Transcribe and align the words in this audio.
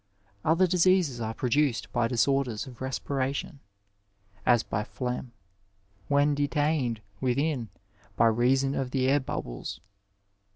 Other 0.43 0.65
diseases 0.65 1.21
are 1.21 1.35
produced 1.35 1.91
by 1.93 2.07
disorders 2.07 2.65
of 2.65 2.79
req>iration; 2.79 3.59
as 4.47 4.63
by 4.63 4.83
phlegm 4.83 5.25
'^ 5.25 5.29
when 6.07 6.33
detained 6.33 7.01
within 7.19 7.69
by 8.15 8.25
reason 8.25 8.73
of 8.73 8.89
ths 8.89 8.95
air 8.97 9.19
bubbles." 9.19 9.79